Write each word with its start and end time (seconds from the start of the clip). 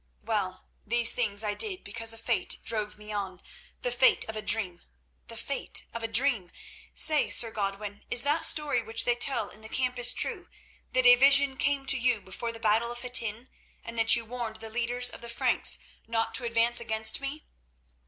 Well, 0.23 0.65
these 0.83 1.11
things 1.13 1.43
I 1.43 1.53
did 1.53 1.83
because 1.83 2.11
a 2.11 2.17
fate 2.17 2.57
drove 2.65 2.97
me 2.97 3.11
on—the 3.11 3.91
fate 3.91 4.25
of 4.27 4.35
a 4.35 4.41
dream, 4.41 4.81
the 5.27 5.37
fate 5.37 5.85
of 5.93 6.01
a 6.01 6.07
dream. 6.07 6.49
Say, 6.95 7.29
Sir 7.29 7.51
Godwin, 7.51 8.03
is 8.09 8.23
that 8.23 8.43
story 8.43 8.81
which 8.81 9.05
they 9.05 9.13
tell 9.13 9.49
in 9.49 9.61
the 9.61 9.69
camps 9.69 10.11
true, 10.11 10.49
that 10.93 11.05
a 11.05 11.13
vision 11.13 11.55
came 11.55 11.85
to 11.85 11.99
you 11.99 12.19
before 12.19 12.51
the 12.51 12.59
battle 12.59 12.91
of 12.91 13.01
Hattin, 13.01 13.47
and 13.83 13.95
that 13.99 14.15
you 14.15 14.25
warned 14.25 14.55
the 14.55 14.71
leaders 14.71 15.11
of 15.11 15.21
the 15.21 15.29
Franks 15.29 15.77
not 16.07 16.33
to 16.33 16.45
advance 16.45 16.79
against 16.79 17.21
me?" 17.21 17.45